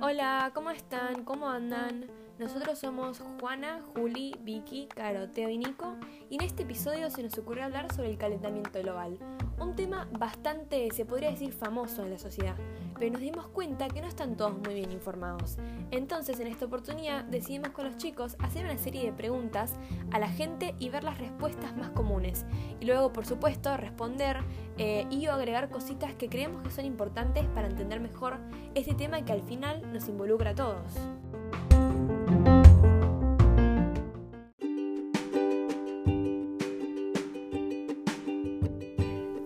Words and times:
Hola, 0.00 0.50
¿cómo 0.54 0.70
están? 0.70 1.24
¿Cómo 1.24 1.50
andan? 1.50 2.06
Nosotros 2.38 2.78
somos 2.78 3.22
Juana, 3.38 3.82
Juli, 3.94 4.34
Vicky, 4.40 4.86
Caro, 4.86 5.28
Teo 5.28 5.50
y 5.50 5.58
Nico 5.58 5.98
y 6.30 6.36
en 6.36 6.40
este 6.40 6.62
episodio 6.62 7.10
se 7.10 7.22
nos 7.22 7.36
ocurrió 7.36 7.64
hablar 7.64 7.92
sobre 7.92 8.08
el 8.08 8.16
calentamiento 8.16 8.80
global, 8.80 9.18
un 9.58 9.76
tema 9.76 10.08
bastante, 10.12 10.90
se 10.90 11.04
podría 11.04 11.32
decir, 11.32 11.52
famoso 11.52 12.02
en 12.04 12.12
la 12.12 12.18
sociedad, 12.18 12.56
pero 12.98 13.12
nos 13.12 13.20
dimos 13.20 13.46
cuenta 13.48 13.88
que 13.88 14.00
no 14.00 14.08
están 14.08 14.36
todos 14.36 14.58
muy 14.58 14.74
bien 14.74 14.92
informados. 14.92 15.56
Entonces 15.90 16.40
en 16.40 16.46
esta 16.46 16.66
oportunidad 16.66 17.24
decidimos 17.24 17.70
con 17.70 17.86
los 17.86 17.96
chicos 17.96 18.36
hacer 18.38 18.64
una 18.64 18.78
serie 18.78 19.04
de 19.04 19.12
preguntas 19.12 19.74
a 20.10 20.18
la 20.18 20.28
gente 20.28 20.74
y 20.78 20.88
ver 20.88 21.04
las 21.04 21.18
respuestas 21.18 21.76
más 21.76 21.90
comunes 21.90 22.44
y 22.80 22.86
luego 22.86 23.12
por 23.12 23.26
supuesto 23.26 23.76
responder 23.76 24.38
eh, 24.78 25.06
y 25.10 25.26
o 25.28 25.32
agregar 25.32 25.70
cositas 25.70 26.14
que 26.14 26.28
creemos 26.28 26.62
que 26.62 26.70
son 26.70 26.84
importantes 26.84 27.44
para 27.54 27.68
entender 27.68 28.00
mejor 28.00 28.38
este 28.74 28.94
tema 28.94 29.24
que 29.24 29.32
al 29.32 29.42
final 29.42 29.92
nos 29.92 30.08
involucra 30.08 30.50
a 30.50 30.54
todos. 30.54 30.92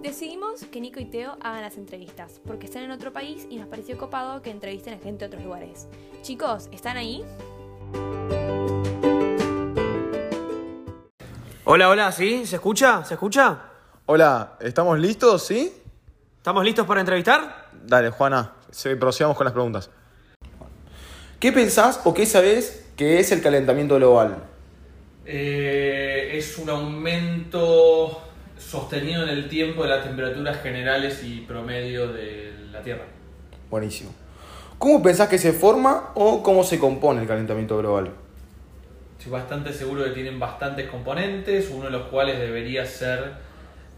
Decidimos 0.03 0.65
que 0.65 0.81
Nico 0.81 0.99
y 0.99 1.05
Teo 1.05 1.37
hagan 1.43 1.61
las 1.63 1.77
entrevistas, 1.77 2.41
porque 2.47 2.67
están 2.67 2.83
en 2.85 2.91
otro 2.91 3.13
país 3.13 3.47
y 3.51 3.57
nos 3.57 3.69
pareció 3.69 3.99
copado 3.99 4.41
que 4.41 4.51
entrevisten 4.51 4.95
a 4.95 4.99
gente 4.99 5.21
de 5.21 5.27
otros 5.27 5.45
lugares. 5.45 5.89
Chicos, 6.23 6.69
¿están 6.73 6.97
ahí? 6.97 7.23
Hola, 11.65 11.91
hola, 11.91 12.11
¿sí? 12.13 12.47
¿Se 12.47 12.57
escucha? 12.57 13.05
¿Se 13.05 13.15
escucha? 13.15 13.59
Hola, 14.07 14.57
¿estamos 14.61 14.99
listos? 14.99 15.47
¿Sí? 15.47 15.71
¿Estamos 16.39 16.65
listos 16.65 16.87
para 16.87 17.01
entrevistar? 17.01 17.69
Dale, 17.85 18.09
Juana, 18.11 18.55
se- 18.71 18.97
procedamos 18.97 19.37
con 19.37 19.45
las 19.45 19.53
preguntas. 19.53 19.91
¿Qué 21.39 21.53
pensás 21.53 22.01
o 22.05 22.15
qué 22.15 22.25
sabés 22.25 22.87
que 22.97 23.21
es 23.21 23.33
el 23.33 23.43
calentamiento 23.43 23.97
global? 23.97 24.45
Eh, 25.27 26.31
es 26.35 26.57
un 26.59 26.71
aumento 26.71 28.23
sostenido 28.61 29.23
en 29.25 29.31
el 29.31 29.49
tiempo 29.49 29.83
de 29.83 29.89
las 29.89 30.05
temperaturas 30.05 30.61
generales 30.63 31.23
y 31.25 31.41
promedio 31.41 32.13
de 32.13 32.53
la 32.73 32.83
Tierra. 32.83 33.05
Buenísimo. 33.71 34.15
¿Cómo 34.79 35.03
pensás 35.03 35.29
que 35.29 35.39
se 35.39 35.53
forma 35.53 36.11
o 36.15 36.43
cómo 36.43 36.63
se 36.65 36.79
compone 36.79 37.23
el 37.23 37.29
calentamiento 37.29 37.77
global? 37.79 38.11
Estoy 39.19 39.33
bastante 39.33 39.73
seguro 39.73 40.05
que 40.05 40.11
tienen 40.11 40.39
bastantes 40.39 40.89
componentes, 40.89 41.71
uno 41.71 41.85
de 41.87 41.91
los 41.91 42.03
cuales 42.09 42.39
debería 42.39 42.87
ser 42.87 43.33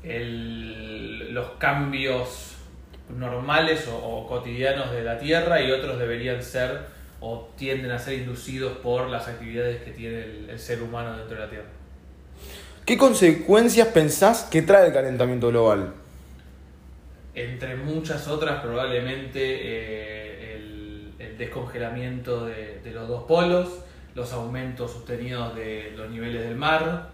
el- 0.03 1.33
los 1.33 1.51
cambios 1.59 2.57
normales 3.17 3.87
o, 3.89 3.97
o 3.97 4.27
cotidianos 4.27 4.91
de 4.91 5.03
la 5.05 5.19
Tierra 5.19 5.61
y 5.61 5.71
otros 5.71 5.99
deberían 5.99 6.43
ser 6.43 6.81
o 7.21 7.49
tienden 7.57 7.93
a 7.93 7.99
ser 7.99 8.15
inducidos 8.15 8.79
por 8.79 9.09
las 9.09 9.29
actividades 9.29 9.83
que 9.83 9.93
tiene 9.93 10.25
el, 10.25 10.51
el 10.51 10.59
ser 10.59 10.83
humano 10.83 11.17
dentro 11.17 11.37
de 11.37 11.43
la 11.45 11.51
Tierra. 11.51 11.69
¿Qué 12.85 12.99
consecuencias 12.99 13.89
pensás 13.89 14.43
que 14.51 14.63
trae 14.63 14.89
el 14.89 14.93
calentamiento 14.93 15.49
global? 15.49 15.95
Entre 17.35 17.77
muchas 17.77 18.27
otras, 18.27 18.61
probablemente 18.61 19.41
eh, 19.41 20.57
el, 20.57 21.15
el 21.19 21.39
descongelamiento 21.39 22.47
de, 22.47 22.81
de 22.81 22.91
los 22.91 23.07
dos 23.07 23.23
polos, 23.25 23.69
los 24.17 24.33
aumentos 24.33 24.91
sostenidos 24.91 25.55
de 25.55 25.93
los 25.97 26.11
niveles 26.11 26.43
del 26.43 26.57
mar, 26.57 27.11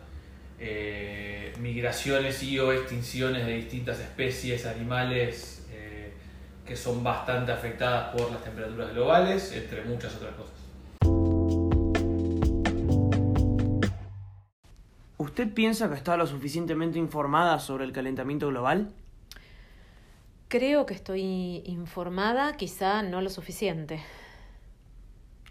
eh, 0.59 1.53
migraciones 1.61 2.43
y 2.43 2.59
o 2.59 2.73
extinciones 2.73 3.47
de 3.47 3.53
distintas 3.53 4.01
especies 4.01 4.67
animales 4.67 5.67
eh, 5.71 6.13
que 6.67 6.75
son 6.75 7.05
bastante 7.05 7.53
afectadas 7.53 8.17
por 8.17 8.31
las 8.33 8.43
temperaturas 8.43 8.93
globales, 8.93 9.53
entre 9.53 9.85
muchas 9.85 10.17
otras 10.17 10.35
cosas. 10.35 10.58
¿Usted 15.39 15.55
piensa 15.55 15.89
que 15.89 15.95
está 15.95 16.17
lo 16.17 16.27
suficientemente 16.27 16.99
informada 16.99 17.61
sobre 17.61 17.85
el 17.85 17.93
calentamiento 17.93 18.49
global? 18.49 18.93
Creo 20.49 20.85
que 20.85 20.95
estoy 20.95 21.63
informada, 21.65 22.57
quizá 22.57 23.05
no 23.05 23.21
lo 23.21 23.31
suficiente. 23.31 24.01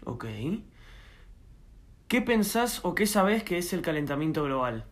Ok. 0.04 0.26
¿Qué 2.06 2.20
pensás 2.20 2.84
o 2.84 2.94
qué 2.94 3.06
sabés 3.06 3.44
que 3.44 3.56
es 3.56 3.72
el 3.72 3.80
calentamiento 3.80 4.44
global? 4.44 4.84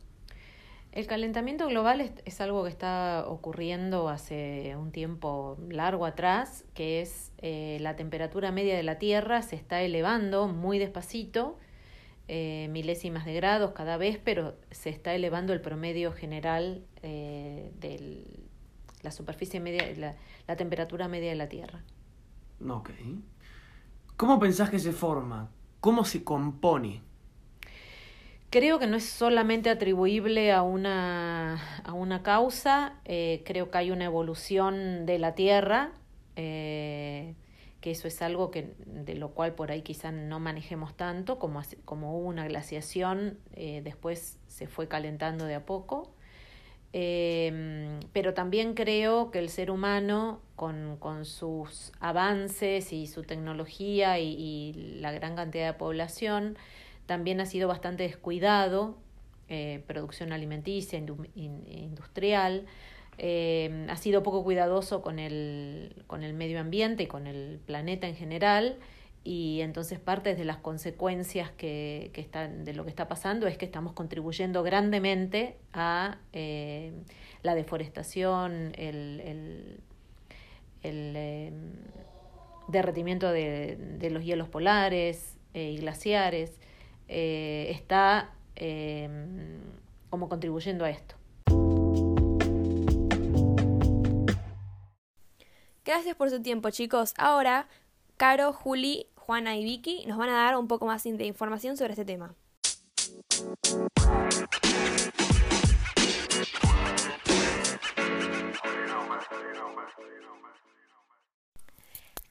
El 0.93 1.07
calentamiento 1.07 1.67
global 1.67 2.01
es, 2.01 2.13
es 2.25 2.41
algo 2.41 2.65
que 2.65 2.71
está 2.71 3.27
ocurriendo 3.29 4.09
hace 4.09 4.77
un 4.77 4.93
tiempo 4.93 5.59
largo 5.69 6.07
atrás, 6.07 6.65
que 6.73 7.03
es 7.03 7.33
eh, 7.43 7.77
la 7.83 7.97
temperatura 7.97 8.51
media 8.51 8.75
de 8.75 8.83
la 8.83 8.99
Tierra 8.99 9.43
se 9.43 9.57
está 9.57 9.83
elevando 9.83 10.49
muy 10.49 10.79
despacito, 10.79 11.59
eh, 12.29 12.69
milésimas 12.71 13.25
de 13.25 13.35
grados 13.35 13.73
cada 13.73 13.97
vez, 13.97 14.19
pero 14.23 14.57
se 14.71 14.91
está 14.91 15.15
elevando 15.15 15.53
el 15.53 15.61
promedio 15.61 16.13
general 16.13 16.85
eh, 17.03 17.71
de 17.81 18.25
la 19.03 19.11
superficie 19.11 19.61
media, 19.61 19.85
la, 19.97 20.17
la 20.47 20.57
temperatura 20.57 21.09
media 21.09 21.31
de 21.31 21.37
la 21.37 21.49
Tierra. 21.49 21.83
Ok. 22.69 22.91
¿Cómo 24.17 24.39
pensás 24.39 24.71
que 24.71 24.79
se 24.79 24.93
forma? 24.93 25.51
¿Cómo 25.81 26.05
se 26.05 26.25
compone? 26.25 27.03
Creo 28.51 28.79
que 28.79 28.87
no 28.87 28.97
es 28.97 29.05
solamente 29.05 29.71
atribuible 29.71 30.53
a 30.53 30.63
una, 30.63 31.83
a 31.85 31.93
una 31.93 32.23
causa, 32.23 32.95
eh, 33.05 33.43
creo 33.45 33.71
que 33.71 33.79
hay 33.79 33.91
una 33.91 34.05
evolución 34.05 35.05
de 35.05 35.19
la 35.19 35.35
Tierra, 35.35 35.93
eh, 36.37 37.35
que 37.81 37.91
eso 37.91 38.09
es 38.09 38.23
algo 38.23 38.51
que, 38.51 38.75
de 38.87 39.15
lo 39.15 39.31
cual 39.31 39.55
por 39.55 39.71
ahí 39.71 39.83
quizá 39.83 40.13
no 40.13 40.41
manejemos 40.41 40.97
tanto, 40.97 41.39
como, 41.39 41.63
como 41.85 42.19
hubo 42.19 42.29
una 42.29 42.47
glaciación, 42.47 43.39
eh, 43.53 43.81
después 43.85 44.39
se 44.49 44.67
fue 44.67 44.89
calentando 44.89 45.45
de 45.45 45.55
a 45.55 45.67
poco. 45.67 46.13
Eh, 46.93 48.01
pero 48.15 48.33
también 48.33 48.73
creo 48.73 49.31
que 49.31 49.39
el 49.39 49.51
ser 49.51 49.71
humano, 49.71 50.41
con, 50.55 50.97
con 50.99 51.27
sus 51.27 51.93
avances 52.01 52.93
y 52.93 53.07
su 53.07 53.23
tecnología 53.23 54.19
y, 54.19 54.73
la 55.01 55.13
gran 55.13 55.37
cantidad 55.37 55.67
de 55.67 55.79
población, 55.79 56.57
también 57.05 57.41
ha 57.41 57.47
sido 57.47 57.69
bastante 57.69 58.05
descuidado, 58.05 58.97
eh, 59.49 59.85
producción 59.87 60.33
alimenticia, 60.33 60.99
indu- 60.99 61.29
in- 61.35 61.65
industrial, 61.69 62.65
eh, 63.19 63.87
ha 63.89 63.97
sido 63.97 64.23
poco 64.23 64.45
cuidadoso 64.45 65.03
con 65.03 65.19
el, 65.19 66.05
con 66.07 66.23
el 66.23 66.35
medio 66.35 66.61
ambiente 66.61 67.05
y 67.05 67.07
con 67.07 67.27
el 67.27 67.61
planeta 67.65 68.07
en 68.07 68.17
general, 68.17 68.77
y 69.25 69.61
entonces 69.63 69.99
parte 69.99 70.37
de 70.37 70.45
las 70.45 70.59
consecuencias 70.59 71.51
que, 71.51 72.11
que 72.13 72.21
están, 72.21 72.65
de 72.65 72.75
lo 72.75 72.85
que 72.85 72.91
está 72.91 73.09
pasando 73.09 73.49
es 73.49 73.59
que 73.59 73.65
estamos 73.65 73.93
contribuyendo 73.93 74.63
grandemente 74.63 75.57
a 75.73 76.19
eh, 76.33 76.93
la 77.43 77.57
deforestación, 77.57 78.73
el, 78.77 79.21
el, 79.21 79.81
el, 80.85 81.13
eh, 81.17 81.53
derretimiento 82.69 83.33
de, 83.33 83.77
de 83.99 84.11
los 84.11 84.25
hielos 84.25 84.49
polares 84.49 85.37
eh, 85.55 85.73
y 85.73 85.79
glaciares, 85.79 86.61
eh, 87.09 87.69
está 87.71 88.33
como 90.09 90.29
contribuyendo 90.29 90.85
a 90.85 90.91
esto. 90.91 91.17
Gracias 95.87 96.17
por 96.17 96.31
su 96.31 96.43
tiempo, 96.43 96.71
chicos. 96.71 97.15
Ahora, 97.17 97.69
Caro, 98.17 98.53
Juli, 98.53 99.07
Juana 99.15 99.57
y 99.57 99.63
Vicky 99.63 100.05
nos 100.07 100.19
van 100.19 100.31
a 100.31 100.45
dar 100.45 100.57
un 100.57 100.67
poco 100.67 100.85
más 100.85 101.05
de 101.05 101.25
información 101.25 101.77
sobre 101.77 101.93
este 101.93 102.05
tema. 102.05 102.35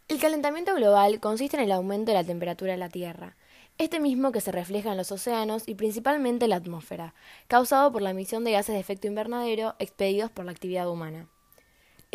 El 0.10 0.20
calentamiento 0.20 0.76
global 0.76 1.22
consiste 1.22 1.56
en 1.56 1.64
el 1.64 1.72
aumento 1.72 2.12
de 2.12 2.18
la 2.18 2.26
temperatura 2.26 2.74
de 2.74 2.78
la 2.78 2.90
Tierra, 2.90 3.38
este 3.78 4.02
mismo 4.02 4.34
que 4.34 4.42
se 4.42 4.52
refleja 4.52 4.92
en 4.92 4.98
los 4.98 5.14
océanos 5.14 5.68
y 5.68 5.76
principalmente 5.76 6.44
en 6.44 6.50
la 6.50 6.58
atmósfera, 6.58 7.14
causado 7.48 7.90
por 7.94 8.02
la 8.02 8.10
emisión 8.10 8.44
de 8.44 8.52
gases 8.52 8.76
de 8.76 8.82
efecto 8.82 9.08
invernadero 9.08 9.76
expedidos 9.80 10.30
por 10.30 10.44
la 10.44 10.52
actividad 10.52 10.90
humana. 10.90 11.30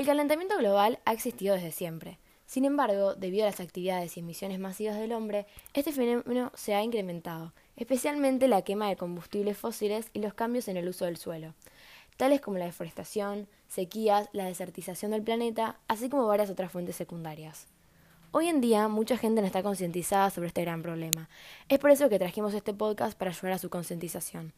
El 0.01 0.07
calentamiento 0.07 0.57
global 0.57 0.99
ha 1.05 1.13
existido 1.13 1.55
desde 1.55 1.73
siempre. 1.73 2.19
Sin 2.47 2.65
embargo, 2.65 3.15
debido 3.17 3.45
a 3.45 3.51
las 3.51 3.61
actividades 3.61 4.17
y 4.17 4.21
emisiones 4.21 4.59
masivas 4.59 4.99
del 4.99 5.13
hombre, 5.13 5.45
este 5.75 5.93
fenómeno 5.93 6.53
se 6.55 6.75
ha 6.75 6.83
incrementado, 6.83 7.53
especialmente 7.77 8.49
la 8.49 8.63
quema 8.63 8.89
de 8.89 8.97
combustibles 8.97 9.59
fósiles 9.59 10.09
y 10.15 10.21
los 10.21 10.33
cambios 10.33 10.69
en 10.69 10.79
el 10.79 10.89
uso 10.89 11.05
del 11.05 11.19
suelo, 11.19 11.53
tales 12.17 12.41
como 12.41 12.57
la 12.57 12.65
deforestación, 12.65 13.47
sequías, 13.69 14.31
la 14.33 14.47
desertización 14.47 15.11
del 15.11 15.23
planeta, 15.23 15.79
así 15.87 16.09
como 16.09 16.27
varias 16.27 16.49
otras 16.49 16.73
fuentes 16.73 16.97
secundarias. 16.97 17.67
Hoy 18.31 18.49
en 18.49 18.63
día 18.63 18.89
mucha 18.89 19.19
gente 19.19 19.43
no 19.43 19.47
está 19.47 19.63
concientizada 19.63 20.31
sobre 20.31 20.49
este 20.49 20.63
gran 20.63 20.81
problema. 20.81 21.29
Es 21.69 21.79
por 21.79 21.91
eso 21.91 22.09
que 22.09 22.19
trajimos 22.19 22.55
este 22.55 22.73
podcast 22.73 23.19
para 23.19 23.33
ayudar 23.33 23.53
a 23.53 23.59
su 23.59 23.69
concientización. 23.69 24.55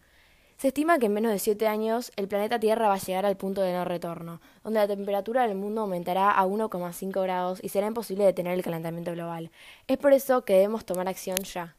Se 0.62 0.68
estima 0.68 1.00
que 1.00 1.06
en 1.06 1.12
menos 1.12 1.32
de 1.32 1.40
7 1.40 1.66
años 1.66 2.12
el 2.14 2.28
planeta 2.28 2.60
Tierra 2.60 2.86
va 2.86 2.94
a 2.94 2.98
llegar 2.98 3.26
al 3.26 3.36
punto 3.36 3.62
de 3.62 3.72
no 3.72 3.84
retorno, 3.84 4.40
donde 4.62 4.78
la 4.78 4.86
temperatura 4.86 5.44
del 5.44 5.56
mundo 5.56 5.80
aumentará 5.80 6.30
a 6.30 6.46
1,5 6.46 7.20
grados 7.20 7.58
y 7.64 7.70
será 7.70 7.88
imposible 7.88 8.24
detener 8.24 8.52
el 8.52 8.62
calentamiento 8.62 9.10
global. 9.10 9.50
Es 9.88 9.98
por 9.98 10.12
eso 10.12 10.44
que 10.44 10.52
debemos 10.52 10.84
tomar 10.84 11.08
acción 11.08 11.38
ya. 11.38 11.74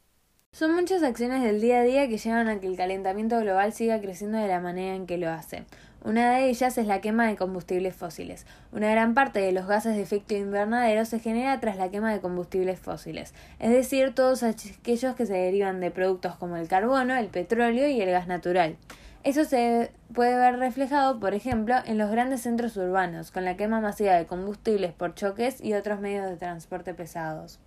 Son 0.52 0.76
muchas 0.76 1.02
acciones 1.02 1.42
del 1.44 1.62
día 1.62 1.80
a 1.80 1.84
día 1.84 2.10
que 2.10 2.18
llevan 2.18 2.50
a 2.50 2.60
que 2.60 2.68
el 2.68 2.76
calentamiento 2.76 3.40
global 3.40 3.72
siga 3.72 4.02
creciendo 4.02 4.38
de 4.38 4.50
la 4.50 4.60
manera 4.60 4.96
en 4.96 5.08
que 5.08 5.18
lo 5.18 5.30
hace. 5.30 5.64
Una 6.04 6.34
de 6.34 6.50
ellas 6.50 6.78
es 6.78 6.86
la 6.86 7.00
quema 7.00 7.28
de 7.28 7.38
combustibles 7.38 7.96
fósiles. 7.96 8.46
Una 8.74 8.92
gran 8.92 9.14
parte 9.14 9.40
de 9.40 9.54
los 9.54 9.68
gases 9.68 9.96
de 9.96 10.02
efecto 10.02 10.36
invernadero 10.36 11.06
se 11.06 11.20
genera 11.20 11.58
tras 11.62 11.78
la 11.78 11.90
quema 11.90 12.12
de 12.12 12.20
combustibles 12.20 12.78
fósiles, 12.78 13.34
es 13.60 13.72
decir, 13.72 14.14
todos 14.14 14.44
aquellos 14.44 15.16
que 15.16 15.26
se 15.26 15.34
derivan 15.34 15.80
de 15.80 15.92
productos 15.92 16.36
como 16.36 16.58
el 16.58 16.68
carbono, 16.68 17.16
el 17.16 17.28
petróleo 17.28 17.88
y 17.88 18.02
el 18.02 18.12
gas 18.12 18.28
natural. 18.28 18.76
Eso 19.24 19.46
se 19.46 19.92
puede 20.14 20.36
ver 20.36 20.60
reflejado, 20.60 21.22
por 21.22 21.34
ejemplo, 21.34 21.76
en 21.86 21.98
los 21.98 22.12
grandes 22.12 22.42
centros 22.42 22.76
urbanos, 22.76 23.32
con 23.32 23.46
la 23.46 23.56
quema 23.56 23.80
masiva 23.80 24.12
de 24.12 24.26
combustibles 24.26 24.92
por 24.92 25.16
choques 25.16 25.64
y 25.64 25.74
otros 25.74 26.02
medios 26.02 26.30
de 26.30 26.36
transporte 26.36 26.94
pesados. 26.94 27.60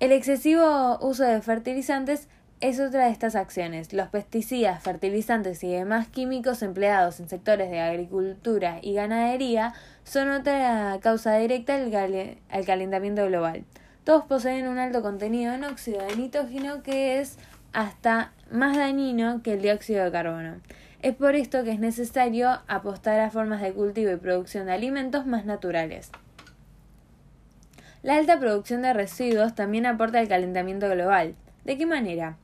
El 0.00 0.12
excesivo 0.12 0.98
uso 1.02 1.24
de 1.24 1.42
fertilizantes 1.42 2.26
es 2.60 2.78
otra 2.78 3.06
de 3.06 3.10
estas 3.10 3.36
acciones. 3.36 3.92
Los 3.92 4.08
pesticidas, 4.08 4.82
fertilizantes 4.82 5.64
y 5.64 5.70
demás 5.70 6.08
químicos 6.08 6.62
empleados 6.62 7.18
en 7.18 7.28
sectores 7.28 7.70
de 7.70 7.80
agricultura 7.80 8.78
y 8.82 8.94
ganadería 8.94 9.72
son 10.04 10.30
otra 10.30 10.98
causa 11.00 11.36
directa 11.36 11.76
al, 11.76 12.64
calentamiento 12.66 13.26
global. 13.26 13.64
Todos 14.04 14.24
poseen 14.24 14.68
un 14.68 14.78
alto 14.78 15.00
contenido 15.00 15.54
en 15.54 15.64
óxido 15.64 16.04
de 16.04 16.16
nitrógeno 16.16 16.82
que 16.82 17.20
es 17.20 17.38
hasta 17.72 18.32
más 18.50 18.76
dañino 18.76 19.42
que 19.42 19.54
el 19.54 19.62
dióxido 19.62 20.04
de 20.04 20.12
carbono. 20.12 20.56
Es 21.00 21.14
por 21.14 21.36
esto 21.36 21.64
que 21.64 21.72
es 21.72 21.80
necesario 21.80 22.60
apostar 22.68 23.20
a 23.20 23.30
formas 23.30 23.62
de 23.62 23.72
cultivo 23.72 24.12
y 24.12 24.16
producción 24.16 24.66
de 24.66 24.72
alimentos 24.72 25.24
más 25.24 25.46
naturales. 25.46 26.10
La 28.02 28.16
alta 28.16 28.38
producción 28.38 28.82
de 28.82 28.92
residuos 28.92 29.54
también 29.54 29.86
aporta 29.86 30.18
al 30.18 30.28
calentamiento 30.28 30.88
global. 30.90 31.34
¿De 31.64 31.78
qué 31.78 31.86
manera? 31.86 32.36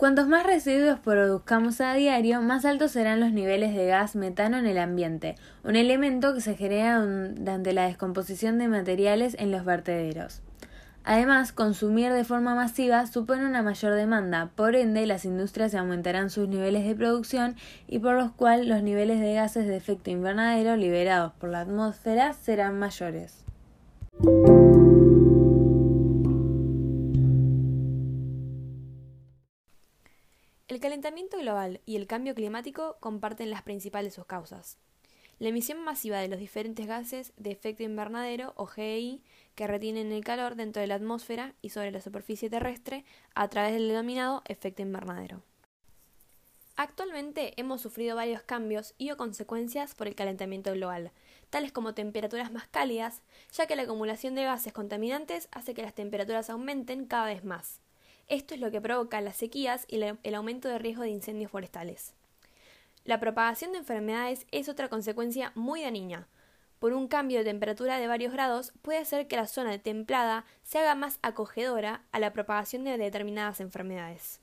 Cuantos 0.00 0.28
más 0.28 0.46
residuos 0.46 0.98
produzcamos 0.98 1.82
a 1.82 1.92
diario, 1.92 2.40
más 2.40 2.64
altos 2.64 2.92
serán 2.92 3.20
los 3.20 3.32
niveles 3.32 3.74
de 3.74 3.84
gas 3.84 4.16
metano 4.16 4.56
en 4.56 4.64
el 4.64 4.78
ambiente, 4.78 5.34
un 5.62 5.76
elemento 5.76 6.32
que 6.32 6.40
se 6.40 6.56
genera 6.56 7.04
durante 7.04 7.74
la 7.74 7.84
descomposición 7.84 8.56
de 8.56 8.68
materiales 8.68 9.36
en 9.38 9.50
los 9.50 9.66
vertederos. 9.66 10.40
Además, 11.04 11.52
consumir 11.52 12.14
de 12.14 12.24
forma 12.24 12.54
masiva 12.54 13.06
supone 13.08 13.44
una 13.44 13.62
mayor 13.62 13.92
demanda, 13.92 14.48
por 14.56 14.74
ende 14.74 15.04
las 15.04 15.26
industrias 15.26 15.74
aumentarán 15.74 16.30
sus 16.30 16.48
niveles 16.48 16.86
de 16.86 16.94
producción 16.94 17.56
y 17.86 17.98
por 17.98 18.14
los 18.14 18.32
cuales 18.32 18.68
los 18.68 18.82
niveles 18.82 19.20
de 19.20 19.34
gases 19.34 19.66
de 19.66 19.76
efecto 19.76 20.08
invernadero 20.08 20.76
liberados 20.76 21.34
por 21.34 21.50
la 21.50 21.60
atmósfera 21.60 22.32
serán 22.32 22.78
mayores. 22.78 23.44
Calentamiento 30.90 31.38
global 31.38 31.80
y 31.86 31.94
el 31.94 32.08
cambio 32.08 32.34
climático 32.34 32.96
comparten 32.98 33.48
las 33.48 33.62
principales 33.62 34.14
sus 34.14 34.26
causas. 34.26 34.76
La 35.38 35.50
emisión 35.50 35.78
masiva 35.84 36.18
de 36.18 36.26
los 36.26 36.40
diferentes 36.40 36.84
gases 36.84 37.32
de 37.36 37.52
efecto 37.52 37.84
invernadero 37.84 38.54
o 38.56 38.66
GEI 38.66 39.22
que 39.54 39.68
retienen 39.68 40.10
el 40.10 40.24
calor 40.24 40.56
dentro 40.56 40.80
de 40.80 40.88
la 40.88 40.96
atmósfera 40.96 41.54
y 41.62 41.68
sobre 41.68 41.92
la 41.92 42.00
superficie 42.00 42.50
terrestre 42.50 43.04
a 43.36 43.46
través 43.46 43.74
del 43.74 43.86
denominado 43.86 44.42
efecto 44.46 44.82
invernadero. 44.82 45.44
Actualmente 46.74 47.52
hemos 47.56 47.80
sufrido 47.80 48.16
varios 48.16 48.42
cambios 48.42 48.96
y 48.98 49.12
o 49.12 49.16
consecuencias 49.16 49.94
por 49.94 50.08
el 50.08 50.16
calentamiento 50.16 50.72
global, 50.72 51.12
tales 51.50 51.70
como 51.70 51.94
temperaturas 51.94 52.50
más 52.50 52.66
cálidas, 52.66 53.22
ya 53.52 53.68
que 53.68 53.76
la 53.76 53.82
acumulación 53.82 54.34
de 54.34 54.42
gases 54.42 54.72
contaminantes 54.72 55.48
hace 55.52 55.72
que 55.72 55.82
las 55.82 55.94
temperaturas 55.94 56.50
aumenten 56.50 57.04
cada 57.04 57.26
vez 57.26 57.44
más. 57.44 57.80
Esto 58.30 58.54
es 58.54 58.60
lo 58.60 58.70
que 58.70 58.80
provoca 58.80 59.20
las 59.20 59.36
sequías 59.36 59.84
y 59.88 60.00
el 60.00 60.34
aumento 60.36 60.68
de 60.68 60.78
riesgo 60.78 61.02
de 61.02 61.10
incendios 61.10 61.50
forestales. 61.50 62.14
La 63.04 63.18
propagación 63.18 63.72
de 63.72 63.78
enfermedades 63.78 64.46
es 64.52 64.68
otra 64.68 64.88
consecuencia 64.88 65.50
muy 65.56 65.82
dañina. 65.82 66.28
Por 66.78 66.92
un 66.92 67.08
cambio 67.08 67.38
de 67.38 67.44
temperatura 67.44 67.98
de 67.98 68.06
varios 68.06 68.32
grados 68.32 68.72
puede 68.82 69.00
hacer 69.00 69.26
que 69.26 69.34
la 69.34 69.48
zona 69.48 69.76
templada 69.78 70.44
se 70.62 70.78
haga 70.78 70.94
más 70.94 71.18
acogedora 71.22 72.04
a 72.12 72.20
la 72.20 72.32
propagación 72.32 72.84
de 72.84 72.96
determinadas 72.96 73.58
enfermedades. 73.58 74.40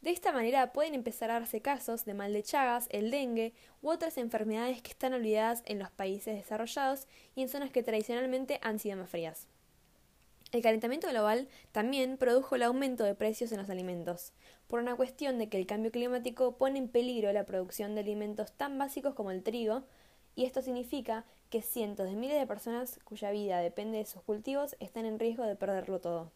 De 0.00 0.10
esta 0.10 0.32
manera 0.32 0.72
pueden 0.72 0.94
empezar 0.94 1.30
a 1.30 1.34
darse 1.34 1.62
casos 1.62 2.04
de 2.04 2.14
mal 2.14 2.32
de 2.32 2.42
Chagas, 2.42 2.88
el 2.90 3.12
dengue 3.12 3.54
u 3.82 3.90
otras 3.90 4.18
enfermedades 4.18 4.82
que 4.82 4.90
están 4.90 5.14
olvidadas 5.14 5.62
en 5.64 5.78
los 5.78 5.92
países 5.92 6.34
desarrollados 6.34 7.06
y 7.36 7.42
en 7.42 7.48
zonas 7.48 7.70
que 7.70 7.84
tradicionalmente 7.84 8.58
han 8.62 8.80
sido 8.80 8.96
más 8.96 9.08
frías. 9.10 9.46
El 10.52 10.60
calentamiento 10.60 11.08
global 11.08 11.48
también 11.72 12.18
produjo 12.18 12.56
el 12.56 12.62
aumento 12.62 13.04
de 13.04 13.14
precios 13.14 13.52
en 13.52 13.58
los 13.58 13.70
alimentos, 13.70 14.34
por 14.68 14.80
una 14.80 14.94
cuestión 14.94 15.38
de 15.38 15.48
que 15.48 15.56
el 15.56 15.66
cambio 15.66 15.90
climático 15.90 16.58
pone 16.58 16.78
en 16.78 16.88
peligro 16.88 17.32
la 17.32 17.46
producción 17.46 17.94
de 17.94 18.02
alimentos 18.02 18.52
tan 18.52 18.76
básicos 18.76 19.14
como 19.14 19.30
el 19.30 19.42
trigo, 19.42 19.84
y 20.34 20.44
esto 20.44 20.60
significa 20.60 21.24
que 21.48 21.62
cientos 21.62 22.06
de 22.06 22.16
miles 22.16 22.38
de 22.38 22.46
personas 22.46 23.00
cuya 23.04 23.30
vida 23.30 23.60
depende 23.60 23.96
de 23.96 24.04
sus 24.04 24.20
cultivos 24.20 24.76
están 24.78 25.06
en 25.06 25.18
riesgo 25.18 25.44
de 25.44 25.56
perderlo 25.56 26.02
todo. 26.02 26.30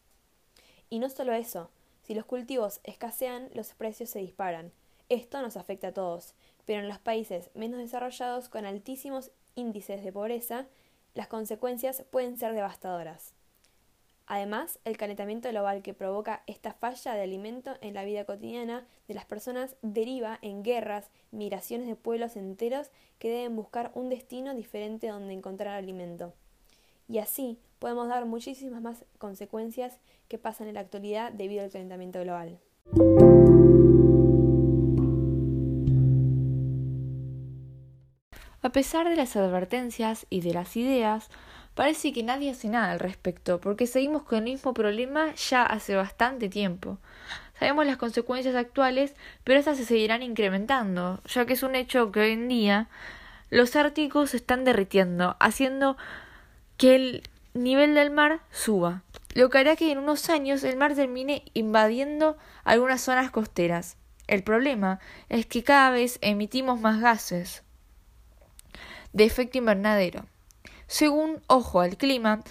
Y 0.88 0.98
no 0.98 1.10
solo 1.10 1.34
eso, 1.34 1.70
si 2.02 2.14
los 2.14 2.24
cultivos 2.24 2.80
escasean, 2.84 3.50
los 3.52 3.74
precios 3.74 4.08
se 4.08 4.20
disparan. 4.20 4.72
Esto 5.10 5.42
nos 5.42 5.58
afecta 5.58 5.88
a 5.88 5.92
todos, 5.92 6.32
pero 6.64 6.80
en 6.80 6.88
los 6.88 6.98
países 6.98 7.50
menos 7.52 7.80
desarrollados 7.80 8.48
con 8.48 8.64
altísimos 8.64 9.30
índices 9.56 10.02
de 10.02 10.12
pobreza, 10.12 10.66
las 11.12 11.28
consecuencias 11.28 12.02
pueden 12.10 12.38
ser 12.38 12.54
devastadoras. 12.54 13.35
Además, 14.28 14.80
el 14.84 14.96
calentamiento 14.96 15.48
global 15.50 15.82
que 15.82 15.94
provoca 15.94 16.42
esta 16.48 16.72
falla 16.72 17.14
de 17.14 17.22
alimento 17.22 17.76
en 17.80 17.94
la 17.94 18.04
vida 18.04 18.24
cotidiana 18.24 18.84
de 19.06 19.14
las 19.14 19.24
personas 19.24 19.76
deriva 19.82 20.40
en 20.42 20.64
guerras, 20.64 21.10
migraciones 21.30 21.86
de 21.86 21.94
pueblos 21.94 22.36
enteros 22.36 22.90
que 23.20 23.30
deben 23.30 23.54
buscar 23.54 23.92
un 23.94 24.08
destino 24.08 24.52
diferente 24.52 25.06
donde 25.06 25.32
encontrar 25.32 25.76
alimento. 25.76 26.34
Y 27.08 27.18
así 27.18 27.60
podemos 27.78 28.08
dar 28.08 28.26
muchísimas 28.26 28.82
más 28.82 29.04
consecuencias 29.18 30.00
que 30.26 30.38
pasan 30.38 30.66
en 30.66 30.74
la 30.74 30.80
actualidad 30.80 31.30
debido 31.30 31.62
al 31.62 31.70
calentamiento 31.70 32.20
global. 32.20 32.58
A 38.60 38.70
pesar 38.70 39.08
de 39.08 39.14
las 39.14 39.36
advertencias 39.36 40.26
y 40.28 40.40
de 40.40 40.52
las 40.52 40.76
ideas, 40.76 41.30
Parece 41.76 42.14
que 42.14 42.22
nadie 42.22 42.50
hace 42.50 42.68
nada 42.68 42.90
al 42.90 42.98
respecto, 42.98 43.60
porque 43.60 43.86
seguimos 43.86 44.22
con 44.22 44.38
el 44.38 44.44
mismo 44.44 44.72
problema 44.72 45.34
ya 45.34 45.62
hace 45.62 45.94
bastante 45.94 46.48
tiempo. 46.48 46.96
Sabemos 47.58 47.84
las 47.84 47.98
consecuencias 47.98 48.54
actuales, 48.54 49.14
pero 49.44 49.58
estas 49.58 49.76
se 49.76 49.84
seguirán 49.84 50.22
incrementando, 50.22 51.20
ya 51.26 51.44
que 51.44 51.52
es 51.52 51.62
un 51.62 51.74
hecho 51.74 52.10
que 52.12 52.20
hoy 52.20 52.30
en 52.30 52.48
día 52.48 52.88
los 53.50 53.76
árticos 53.76 54.30
se 54.30 54.38
están 54.38 54.64
derritiendo, 54.64 55.36
haciendo 55.38 55.98
que 56.78 56.96
el 56.96 57.22
nivel 57.52 57.94
del 57.94 58.10
mar 58.10 58.40
suba, 58.50 59.02
lo 59.34 59.50
que 59.50 59.58
hará 59.58 59.76
que 59.76 59.92
en 59.92 59.98
unos 59.98 60.30
años 60.30 60.64
el 60.64 60.78
mar 60.78 60.94
termine 60.94 61.42
invadiendo 61.52 62.38
algunas 62.64 63.02
zonas 63.02 63.30
costeras. 63.30 63.98
El 64.28 64.42
problema 64.42 64.98
es 65.28 65.44
que 65.44 65.62
cada 65.62 65.90
vez 65.90 66.18
emitimos 66.22 66.80
más 66.80 67.02
gases 67.02 67.62
de 69.12 69.24
efecto 69.24 69.58
invernadero. 69.58 70.24
Según 70.86 71.42
Ojo 71.48 71.80
al 71.80 71.96
Clima, 71.96 72.42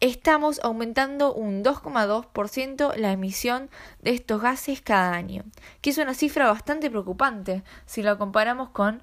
estamos 0.00 0.60
aumentando 0.62 1.32
un 1.32 1.64
2,2% 1.64 2.94
la 2.96 3.12
emisión 3.12 3.70
de 4.02 4.10
estos 4.10 4.42
gases 4.42 4.82
cada 4.82 5.14
año, 5.14 5.44
que 5.80 5.90
es 5.90 5.98
una 5.98 6.14
cifra 6.14 6.48
bastante 6.48 6.90
preocupante 6.90 7.62
si 7.86 8.02
lo 8.02 8.18
comparamos 8.18 8.68
con 8.70 9.02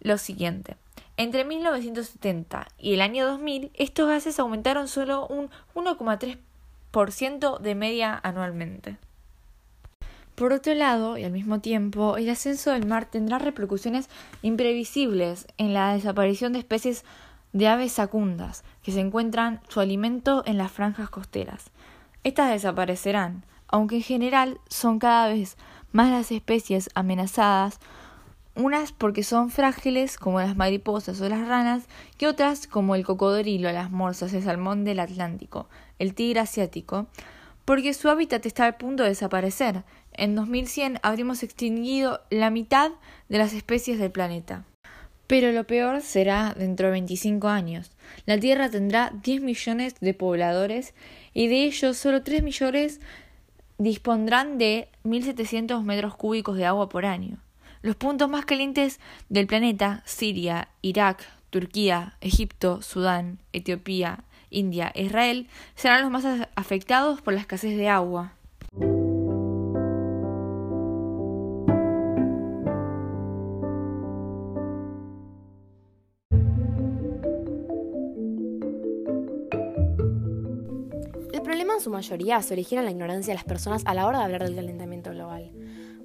lo 0.00 0.18
siguiente. 0.18 0.76
Entre 1.16 1.44
1970 1.44 2.66
y 2.78 2.94
el 2.94 3.00
año 3.00 3.26
2000, 3.26 3.70
estos 3.74 4.08
gases 4.08 4.38
aumentaron 4.38 4.88
solo 4.88 5.26
un 5.28 5.48
1,3% 5.74 7.58
de 7.60 7.74
media 7.74 8.20
anualmente. 8.22 8.98
Por 10.34 10.52
otro 10.52 10.74
lado, 10.74 11.16
y 11.16 11.24
al 11.24 11.32
mismo 11.32 11.60
tiempo, 11.60 12.18
el 12.18 12.28
ascenso 12.28 12.70
del 12.72 12.84
mar 12.84 13.06
tendrá 13.06 13.38
repercusiones 13.38 14.10
imprevisibles 14.42 15.46
en 15.56 15.72
la 15.72 15.94
desaparición 15.94 16.52
de 16.52 16.58
especies 16.58 17.04
de 17.56 17.68
aves 17.68 17.92
sacundas 17.92 18.64
que 18.82 18.92
se 18.92 19.00
encuentran 19.00 19.62
su 19.68 19.80
alimento 19.80 20.42
en 20.44 20.58
las 20.58 20.70
franjas 20.70 21.08
costeras. 21.08 21.70
Estas 22.22 22.50
desaparecerán, 22.50 23.46
aunque 23.66 23.96
en 23.96 24.02
general 24.02 24.60
son 24.68 24.98
cada 24.98 25.28
vez 25.28 25.56
más 25.90 26.10
las 26.10 26.30
especies 26.32 26.90
amenazadas, 26.94 27.80
unas 28.56 28.92
porque 28.92 29.22
son 29.22 29.48
frágiles 29.48 30.18
como 30.18 30.38
las 30.38 30.54
mariposas 30.54 31.18
o 31.22 31.28
las 31.30 31.48
ranas, 31.48 31.84
y 32.18 32.26
otras 32.26 32.66
como 32.66 32.94
el 32.94 33.06
cocodrilo, 33.06 33.72
las 33.72 33.90
morsas, 33.90 34.34
el 34.34 34.42
salmón 34.42 34.84
del 34.84 35.00
Atlántico, 35.00 35.70
el 35.98 36.14
tigre 36.14 36.40
asiático, 36.40 37.06
porque 37.64 37.94
su 37.94 38.10
hábitat 38.10 38.44
está 38.44 38.66
al 38.66 38.76
punto 38.76 39.02
de 39.02 39.10
desaparecer. 39.10 39.82
en 40.12 40.34
2100 40.34 41.00
habremos 41.02 41.42
extinguido 41.42 42.20
la 42.28 42.50
mitad 42.50 42.90
de 43.30 43.38
las 43.38 43.54
especies 43.54 43.98
del 43.98 44.10
planeta. 44.10 44.66
Pero 45.26 45.52
lo 45.52 45.66
peor 45.66 46.02
será 46.02 46.54
dentro 46.56 46.86
de 46.86 46.92
25 46.92 47.48
años. 47.48 47.90
La 48.26 48.38
Tierra 48.38 48.70
tendrá 48.70 49.12
10 49.22 49.42
millones 49.42 49.94
de 50.00 50.14
pobladores 50.14 50.94
y 51.34 51.48
de 51.48 51.64
ellos 51.64 51.96
solo 51.96 52.22
3 52.22 52.42
millones 52.42 53.00
dispondrán 53.78 54.58
de 54.58 54.88
1.700 55.04 55.82
metros 55.82 56.16
cúbicos 56.16 56.56
de 56.56 56.66
agua 56.66 56.88
por 56.88 57.06
año. 57.06 57.38
Los 57.82 57.96
puntos 57.96 58.28
más 58.28 58.44
calientes 58.44 59.00
del 59.28 59.46
planeta, 59.46 60.02
Siria, 60.06 60.68
Irak, 60.82 61.24
Turquía, 61.50 62.16
Egipto, 62.20 62.82
Sudán, 62.82 63.38
Etiopía, 63.52 64.24
India 64.50 64.90
e 64.94 65.04
Israel, 65.04 65.48
serán 65.74 66.02
los 66.02 66.10
más 66.10 66.24
afectados 66.54 67.20
por 67.20 67.34
la 67.34 67.40
escasez 67.40 67.76
de 67.76 67.88
agua. 67.88 68.32
En 81.74 81.80
su 81.80 81.90
mayoría 81.90 82.40
se 82.42 82.54
origina 82.54 82.80
en 82.80 82.86
la 82.86 82.90
ignorancia 82.90 83.32
de 83.32 83.36
las 83.36 83.44
personas 83.44 83.82
a 83.84 83.94
la 83.94 84.06
hora 84.06 84.18
de 84.18 84.24
hablar 84.24 84.44
del 84.44 84.56
calentamiento 84.56 85.10
global. 85.10 85.50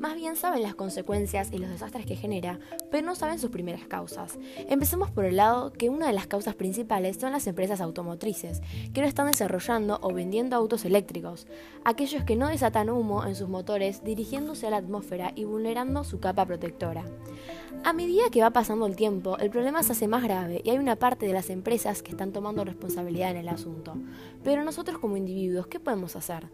Más 0.02 0.16
bien 0.16 0.36
saben 0.36 0.64
las 0.64 0.74
consecuencias 0.74 1.50
y 1.52 1.60
los 1.60 1.70
desastres 1.70 2.08
que 2.08 2.16
genera, 2.16 2.60
pero 2.90 3.06
no 3.06 3.14
saben 3.14 3.38
sus 3.38 3.52
primeras 3.52 3.86
causas. 3.86 4.40
Empecemos 4.68 5.12
por 5.12 5.26
el 5.26 5.36
lado 5.36 5.72
que 5.72 5.90
una 5.90 6.08
de 6.08 6.14
las 6.14 6.26
causas 6.26 6.56
principales 6.56 7.18
son 7.18 7.34
las 7.34 7.46
empresas 7.46 7.82
automotrices, 7.82 8.62
que 8.96 9.02
no 9.02 9.08
están 9.08 9.28
desarrollando 9.28 10.00
o 10.02 10.12
vendiendo 10.12 10.56
autos 10.56 10.86
eléctricos, 10.86 11.46
aquellos 11.86 12.24
que 12.24 12.36
no 12.36 12.48
desatan 12.48 12.90
humo 12.90 13.26
en 13.28 13.36
sus 13.36 13.48
motores 13.48 14.04
dirigiéndose 14.04 14.66
a 14.66 14.72
la 14.72 14.78
atmósfera 14.78 15.34
y 15.36 15.44
vulnerando 15.44 16.04
su 16.04 16.20
capa 16.20 16.48
protectora. 16.48 17.06
A 17.84 17.94
medida 17.94 18.30
que 18.32 18.42
va 18.42 18.52
pasando 18.52 18.86
el 18.86 18.96
tiempo, 18.96 19.38
el 19.40 19.50
problema 19.50 19.82
se 19.82 19.94
hace 19.94 20.08
más 20.08 20.24
grave 20.24 20.62
y 20.64 20.70
hay 20.70 20.78
una 20.78 20.96
parte 20.96 21.26
de 21.26 21.34
las 21.34 21.50
empresas 21.50 22.04
que 22.04 22.12
están 22.12 22.32
tomando 22.32 22.64
responsabilidad 22.64 23.32
en 23.32 23.38
el 23.38 23.50
asunto. 23.50 23.96
Pero 24.44 24.64
nosotros 24.64 25.00
como 25.00 25.18
individuos, 25.18 25.68
¿qué 25.68 25.80
podemos 25.80 26.16
hacer? 26.16 26.48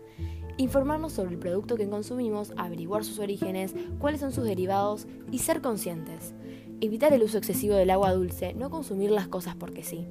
informarnos 0.58 1.14
sobre 1.14 1.32
el 1.32 1.38
producto 1.38 1.76
que 1.76 1.88
consumimos, 1.88 2.52
averiguar 2.58 3.06
sus 3.06 3.20
orígenes, 3.20 3.76
cuáles 4.00 4.20
son 4.20 4.32
sus 4.32 4.44
derivados 4.44 5.08
y 5.32 5.40
ser 5.40 5.62
conscientes. 5.62 6.34
Evitar 6.82 7.14
el 7.14 7.24
uso 7.24 7.38
excesivo 7.38 7.76
del 7.76 7.92
agua 7.92 8.14
dulce, 8.14 8.54
no 8.54 8.70
consumir 8.70 9.12
las 9.12 9.28
cosas 9.28 9.56
porque 9.56 9.84
sí. 9.84 10.08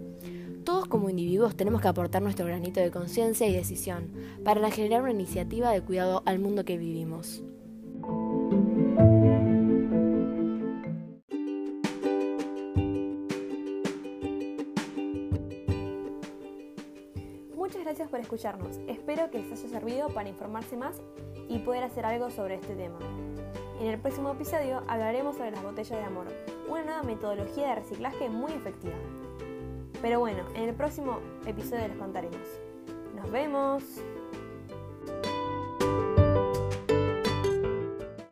Todos 0.64 0.87
como 0.87 1.11
individuos 1.11 1.56
tenemos 1.56 1.80
que 1.80 1.88
aportar 1.88 2.23
nuestro 2.23 2.46
granito 2.46 2.80
de 2.80 2.90
conciencia 2.90 3.46
y 3.46 3.52
decisión 3.52 4.11
para 4.44 4.70
generar 4.70 5.02
una 5.02 5.12
iniciativa 5.12 5.70
de 5.70 5.82
cuidado 5.82 6.23
al 6.26 6.38
mundo 6.38 6.64
que 6.64 6.78
vivimos. 6.78 7.42
Muchas 17.66 17.82
gracias 17.82 18.08
por 18.08 18.20
escucharnos. 18.20 18.78
Espero 18.87 19.28
que 19.28 19.40
les 19.40 19.50
haya 19.50 19.68
servido 19.68 20.08
para 20.11 20.28
informarse 20.28 20.76
más 20.76 21.02
y 21.49 21.58
poder 21.58 21.82
hacer 21.82 22.06
algo 22.06 22.30
sobre 22.30 22.54
este 22.54 22.76
tema. 22.76 22.96
En 23.80 23.88
el 23.88 23.99
próximo 23.99 24.30
episodio 24.30 24.85
hablaremos 24.87 25.37
sobre 25.37 25.50
las 25.50 25.64
botellas 25.64 25.99
de 25.99 26.04
amor, 26.04 26.26
una 26.68 26.85
nueva 26.85 27.02
metodología 27.02 27.70
de 27.70 27.75
reciclaje 27.75 28.28
muy 28.28 28.52
efectiva. 28.52 28.94
Pero 30.00 30.20
bueno, 30.20 30.44
en 30.54 30.68
el 30.68 30.76
próximo 30.76 31.18
episodio 31.44 31.88
les 31.88 31.96
contaremos. 31.96 32.46
¡Nos 33.16 33.32
vemos! 33.32 33.82